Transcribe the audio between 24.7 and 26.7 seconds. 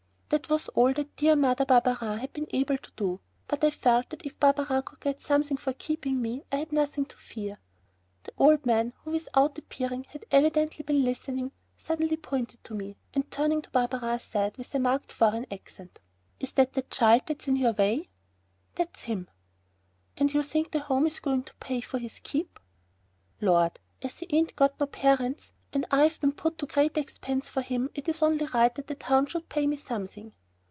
no parents and I've been put to